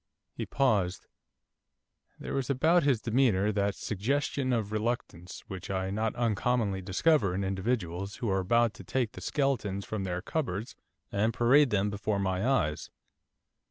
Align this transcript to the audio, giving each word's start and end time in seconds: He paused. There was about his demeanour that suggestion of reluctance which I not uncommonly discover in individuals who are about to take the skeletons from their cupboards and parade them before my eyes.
He 0.33 0.47
paused. 0.47 1.05
There 2.17 2.33
was 2.33 2.49
about 2.49 2.81
his 2.81 3.01
demeanour 3.03 3.51
that 3.51 3.75
suggestion 3.75 4.51
of 4.51 4.71
reluctance 4.71 5.41
which 5.41 5.69
I 5.69 5.91
not 5.91 6.15
uncommonly 6.15 6.81
discover 6.81 7.35
in 7.35 7.43
individuals 7.43 8.15
who 8.15 8.27
are 8.31 8.39
about 8.39 8.73
to 8.73 8.83
take 8.83 9.11
the 9.11 9.21
skeletons 9.21 9.85
from 9.85 10.03
their 10.03 10.23
cupboards 10.23 10.73
and 11.11 11.31
parade 11.35 11.69
them 11.69 11.91
before 11.91 12.17
my 12.17 12.43
eyes. 12.43 12.89